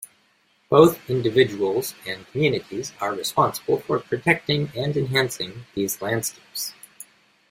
Both 0.67 1.11
individuals 1.11 1.93
and 2.07 2.25
communities 2.31 2.91
are 2.99 3.13
responsible 3.13 3.81
for 3.81 3.99
protecting 3.99 4.71
and 4.75 4.97
enhancing 4.97 5.67
these 5.75 6.01
landscapes. 6.01 6.73